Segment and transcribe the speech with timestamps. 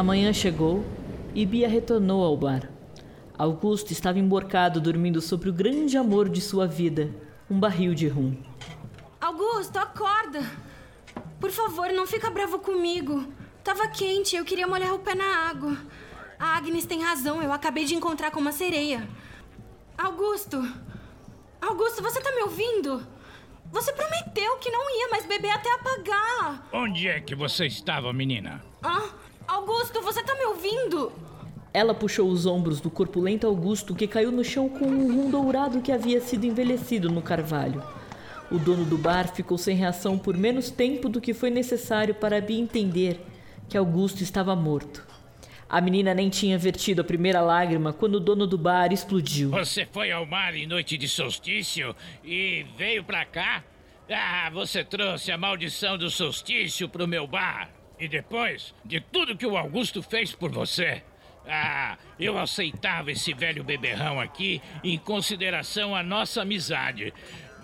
[0.00, 0.82] Amanhã chegou
[1.34, 2.70] e Bia retornou ao bar.
[3.36, 7.14] Augusto estava emborcado dormindo sobre o grande amor de sua vida,
[7.50, 8.34] um barril de rum.
[9.20, 10.40] Augusto, acorda!
[11.38, 13.30] Por favor, não fica bravo comigo.
[13.62, 15.76] Tava quente, eu queria molhar o pé na água.
[16.38, 19.06] A Agnes tem razão, eu acabei de encontrar com uma sereia.
[19.98, 20.66] Augusto!
[21.60, 23.06] Augusto, você tá me ouvindo?
[23.70, 26.66] Você prometeu que não ia mais beber até apagar.
[26.72, 28.64] Onde é que você estava, menina?
[28.82, 29.10] Ah,
[29.50, 31.12] Augusto, você tá me ouvindo?
[31.74, 35.80] Ela puxou os ombros do corpulento Augusto que caiu no chão com um rum dourado
[35.80, 37.82] que havia sido envelhecido no carvalho.
[38.48, 42.40] O dono do bar ficou sem reação por menos tempo do que foi necessário para
[42.40, 43.20] Bia entender
[43.68, 45.04] que Augusto estava morto.
[45.68, 49.50] A menina nem tinha vertido a primeira lágrima quando o dono do bar explodiu.
[49.50, 53.64] Você foi ao mar em noite de solstício e veio pra cá?
[54.08, 57.79] Ah, você trouxe a maldição do solstício pro meu bar.
[58.00, 61.02] E depois de tudo que o Augusto fez por você.
[61.46, 67.12] Ah, eu aceitava esse velho beberrão aqui em consideração à nossa amizade.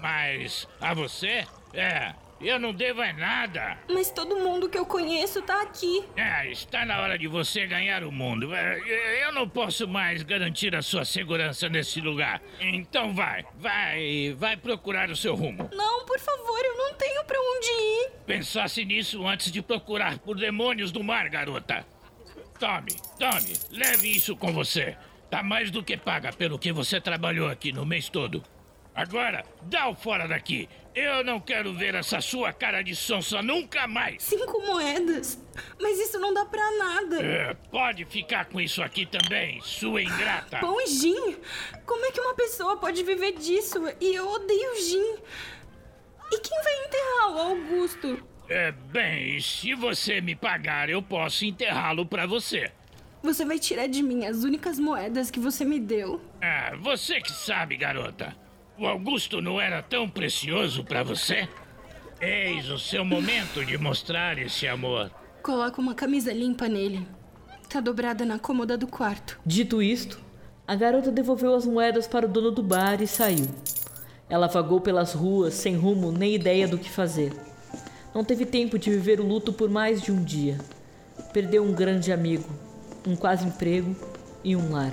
[0.00, 1.46] Mas a você?
[1.72, 3.78] É, eu não devo é nada.
[3.90, 6.04] Mas todo mundo que eu conheço tá aqui.
[6.16, 8.54] É, está na hora de você ganhar o mundo.
[8.54, 12.42] É, eu não posso mais garantir a sua segurança nesse lugar.
[12.60, 15.68] Então vai, vai, vai procurar o seu rumo.
[15.72, 18.10] Não, por favor, eu não tenho para onde ir.
[18.26, 21.86] Pensasse nisso antes de procurar por demônios do mar, garota.
[22.58, 24.96] Tome, tome, leve isso com você.
[25.30, 28.42] Tá mais do que paga pelo que você trabalhou aqui no mês todo.
[28.94, 30.68] Agora, dá o fora daqui.
[30.94, 34.22] Eu não quero ver essa sua cara de sonsa nunca mais.
[34.22, 35.36] Cinco moedas?
[35.80, 37.20] Mas isso não dá pra nada.
[37.20, 40.60] É, pode ficar com isso aqui também, sua ingrata.
[40.60, 41.36] Pão e gin?
[41.84, 43.78] Como é que uma pessoa pode viver disso?
[44.00, 45.16] E eu odeio gin.
[46.30, 48.28] E quem vai enterrar o Augusto?
[48.48, 52.70] É, bem, se você me pagar, eu posso enterrá-lo para você.
[53.20, 56.20] Você vai tirar de mim as únicas moedas que você me deu?
[56.40, 58.36] Ah, você que sabe, garota.
[58.76, 61.48] O Augusto não era tão precioso para você?
[62.20, 65.12] Eis o seu momento de mostrar esse amor.
[65.44, 67.06] Coloca uma camisa limpa nele.
[67.68, 69.38] Tá dobrada na cômoda do quarto.
[69.46, 70.20] Dito isto,
[70.66, 73.46] a garota devolveu as moedas para o dono do bar e saiu.
[74.28, 77.32] Ela vagou pelas ruas sem rumo nem ideia do que fazer.
[78.12, 80.58] Não teve tempo de viver o luto por mais de um dia.
[81.32, 82.48] Perdeu um grande amigo,
[83.06, 83.94] um quase emprego
[84.42, 84.92] e um lar.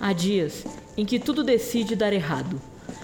[0.00, 0.64] Há dias
[0.96, 2.60] em que tudo decide dar errado.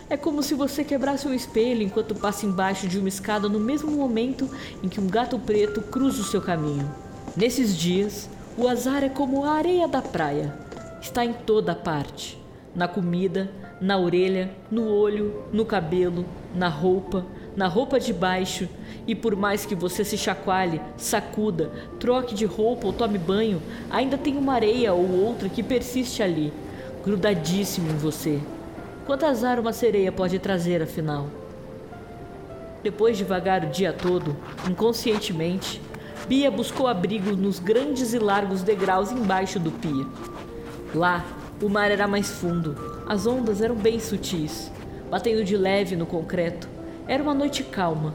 [0.08, 3.90] É como se você quebrasse um espelho enquanto passa embaixo de uma escada no mesmo
[3.90, 4.50] momento
[4.82, 6.90] em que um gato preto cruza o seu caminho.
[7.36, 10.52] Nesses dias, o azar é como a areia da praia.
[11.00, 12.38] Está em toda parte.
[12.74, 13.50] Na comida,
[13.80, 16.24] na orelha, no olho, no cabelo,
[16.54, 17.24] na roupa,
[17.56, 18.68] na roupa de baixo,
[19.06, 24.18] e por mais que você se chacoalhe, sacuda, troque de roupa ou tome banho, ainda
[24.18, 26.52] tem uma areia ou outra que persiste ali,
[27.04, 28.40] grudadíssimo em você.
[29.06, 31.26] Quanto azar uma sereia pode trazer, afinal?
[32.82, 34.36] Depois de vagar o dia todo,
[34.68, 35.80] inconscientemente,
[36.28, 40.06] Bia buscou abrigo nos grandes e largos degraus embaixo do pia.
[40.94, 41.24] Lá,
[41.60, 44.70] o mar era mais fundo, as ondas eram bem sutis,
[45.10, 46.68] batendo de leve no concreto.
[47.08, 48.14] Era uma noite calma.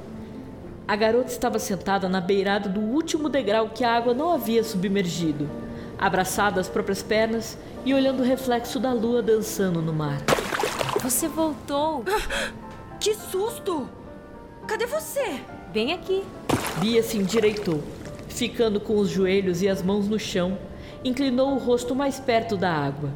[0.87, 5.49] A garota estava sentada na beirada do último degrau que a água não havia submergido,
[5.97, 10.21] abraçada às próprias pernas e olhando o reflexo da lua dançando no mar.
[11.01, 12.03] Você voltou!
[12.99, 13.87] Que susto!
[14.65, 15.39] Cadê você?
[15.71, 16.23] Vem aqui.
[16.79, 17.83] Bia se endireitou,
[18.27, 20.57] ficando com os joelhos e as mãos no chão,
[21.03, 23.11] inclinou o rosto mais perto da água.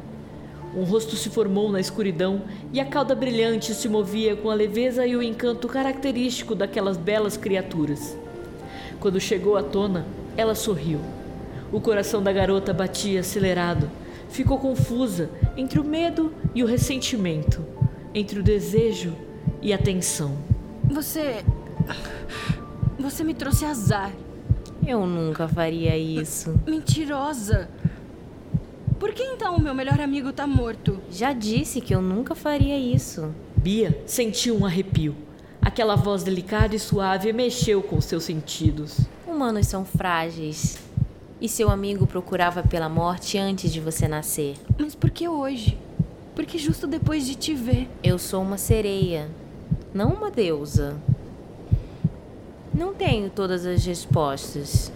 [0.76, 2.42] Um rosto se formou na escuridão
[2.72, 7.36] e a cauda brilhante se movia com a leveza e o encanto característico daquelas belas
[7.36, 8.16] criaturas.
[9.00, 10.06] Quando chegou à tona,
[10.36, 11.00] ela sorriu.
[11.72, 13.88] O coração da garota batia acelerado
[14.28, 17.64] ficou confusa entre o medo e o ressentimento,
[18.12, 19.14] entre o desejo
[19.62, 20.36] e a tensão.
[20.84, 21.44] Você.
[22.98, 24.12] Você me trouxe azar.
[24.84, 26.58] Eu nunca faria isso.
[26.66, 27.68] Mentirosa.
[28.98, 31.00] Por que então o meu melhor amigo tá morto?
[31.10, 33.32] Já disse que eu nunca faria isso.
[33.56, 35.14] Bia sentiu um arrepio.
[35.62, 39.00] Aquela voz delicada e suave mexeu com seus sentidos.
[39.26, 40.89] Humanos são frágeis
[41.40, 44.56] e seu amigo procurava pela morte antes de você nascer.
[44.78, 45.78] Mas por que hoje?
[46.34, 47.88] Porque justo depois de te ver.
[48.02, 49.28] Eu sou uma sereia,
[49.92, 50.96] não uma deusa.
[52.72, 54.92] Não tenho todas as respostas.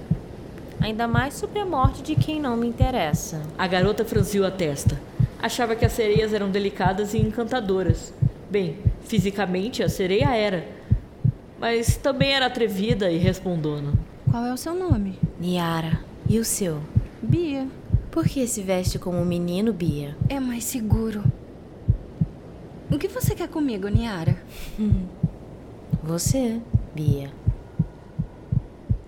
[0.80, 3.42] Ainda mais sobre a morte de quem não me interessa.
[3.58, 5.00] A garota franziu a testa.
[5.42, 8.12] Achava que as sereias eram delicadas e encantadoras.
[8.50, 10.66] Bem, fisicamente a sereia era.
[11.58, 13.92] Mas também era atrevida e respondona.
[14.30, 15.18] Qual é o seu nome?
[15.40, 16.13] Niara.
[16.34, 16.80] E o seu?
[17.22, 17.68] Bia.
[18.10, 20.16] Por que se veste como um menino, Bia?
[20.28, 21.22] É mais seguro.
[22.90, 24.36] O que você quer comigo, Niara?
[26.02, 26.60] Você,
[26.92, 27.30] Bia.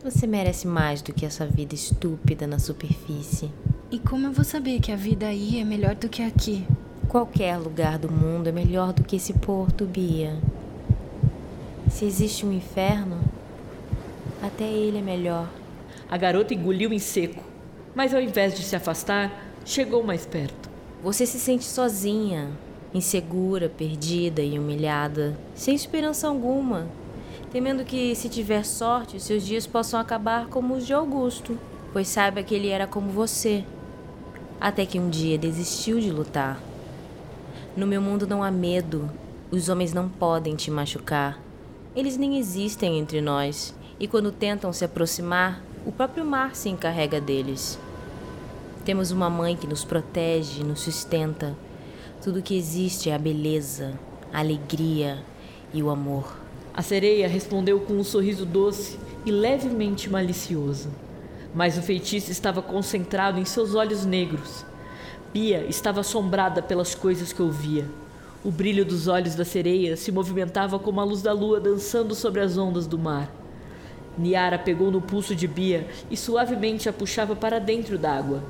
[0.05, 3.51] Você merece mais do que essa vida estúpida na superfície.
[3.91, 6.65] E como eu vou saber que a vida aí é melhor do que aqui?
[7.09, 10.41] Qualquer lugar do mundo é melhor do que esse porto, Bia.
[11.91, 13.19] Se existe um inferno,
[14.41, 15.49] até ele é melhor.
[16.09, 17.43] A garota engoliu em seco,
[17.95, 19.33] mas ao invés de se afastar,
[19.65, 20.71] chegou mais perto.
[21.03, 22.51] Você se sente sozinha,
[22.95, 26.87] insegura, perdida e humilhada, sem esperança alguma,
[27.51, 31.59] temendo que, se tiver sorte, seus dias possam acabar como os de Augusto,
[31.93, 33.65] pois saiba que ele era como você,
[34.61, 36.61] até que um dia desistiu de lutar.
[37.77, 39.11] No meu mundo não há medo,
[39.51, 41.41] os homens não podem te machucar.
[41.95, 47.21] Eles nem existem entre nós, e quando tentam se aproximar, o próprio mar se encarrega
[47.21, 47.79] deles.
[48.85, 51.57] Temos uma mãe que nos protege, nos sustenta.
[52.21, 53.93] Tudo que existe é a beleza,
[54.33, 55.23] a alegria
[55.73, 56.37] e o amor.
[56.75, 60.89] A sereia respondeu com um sorriso doce e levemente malicioso.
[61.55, 64.67] Mas o feitiço estava concentrado em seus olhos negros.
[65.33, 67.87] Bia estava assombrada pelas coisas que ouvia.
[68.45, 72.41] O brilho dos olhos da sereia se movimentava como a luz da lua dançando sobre
[72.41, 73.31] as ondas do mar.
[74.19, 78.43] Niara pegou no pulso de Bia e suavemente a puxava para dentro d'água,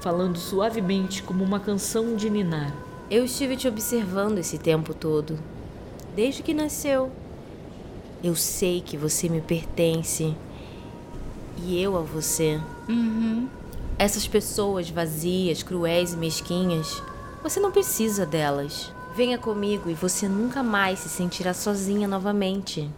[0.00, 2.74] falando suavemente como uma canção de ninar.
[3.10, 5.38] Eu estive te observando esse tempo todo,
[6.16, 7.10] desde que nasceu.
[8.22, 10.34] Eu sei que você me pertence
[11.58, 12.60] e eu a você.
[12.88, 13.48] Uhum.
[13.98, 17.02] Essas pessoas vazias, cruéis e mesquinhas,
[17.42, 18.92] você não precisa delas.
[19.14, 22.88] Venha comigo e você nunca mais se sentirá sozinha novamente.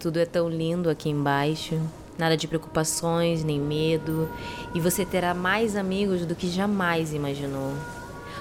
[0.00, 1.78] Tudo é tão lindo aqui embaixo,
[2.16, 4.30] nada de preocupações nem medo,
[4.74, 7.74] e você terá mais amigos do que jamais imaginou.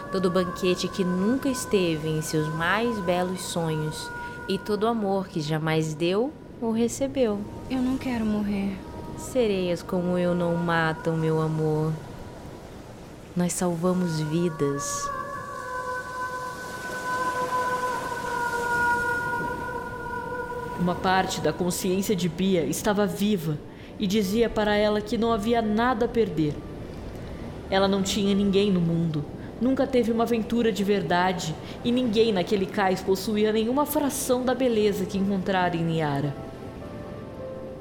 [0.09, 4.09] Todo banquete que nunca esteve em seus mais belos sonhos,
[4.47, 7.41] e todo amor que jamais deu ou recebeu.
[7.69, 8.77] Eu não quero morrer.
[9.17, 11.91] Sereias como eu não matam, meu amor.
[13.35, 15.11] Nós salvamos vidas.
[20.79, 23.57] Uma parte da consciência de Bia estava viva
[23.99, 26.55] e dizia para ela que não havia nada a perder.
[27.69, 29.25] Ela não tinha ninguém no mundo,
[29.59, 31.53] nunca teve uma aventura de verdade
[31.83, 36.33] e ninguém naquele cais possuía nenhuma fração da beleza que encontrara em Niara.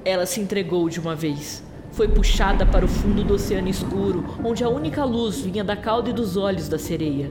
[0.04, 1.62] Ela se entregou de uma vez.
[1.92, 6.10] Foi puxada para o fundo do oceano escuro, onde a única luz vinha da cauda
[6.10, 7.30] e dos olhos da sereia.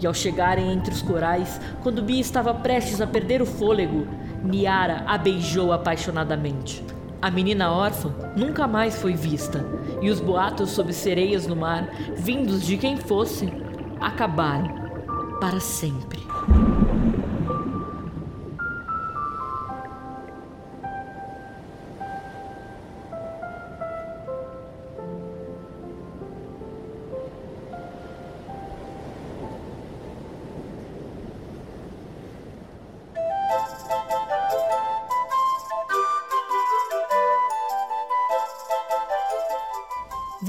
[0.00, 4.06] E ao chegarem entre os corais, quando Bia estava prestes a perder o fôlego,
[4.42, 6.84] Niara a beijou apaixonadamente.
[7.20, 9.64] A menina órfã nunca mais foi vista,
[10.00, 13.52] e os boatos sobre sereias no mar, vindos de quem fosse,
[14.00, 14.74] acabaram
[15.40, 16.31] para sempre.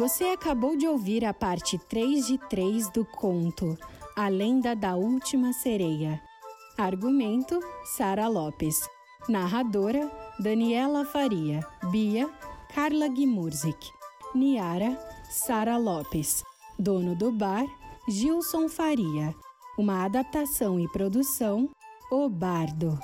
[0.03, 3.77] Você acabou de ouvir a parte 3 de 3 do conto
[4.17, 6.21] A Lenda da Última Sereia.
[6.77, 7.57] Argumento:
[7.95, 8.75] Sara Lopes.
[9.29, 11.65] Narradora: Daniela Faria.
[11.89, 12.29] Bia:
[12.75, 13.79] Carla Gimurzik.
[14.35, 16.43] Niara: Sara Lopes.
[16.77, 17.65] Dono do bar:
[18.09, 19.33] Gilson Faria.
[19.77, 21.69] Uma adaptação e produção:
[22.11, 22.99] O Bardo.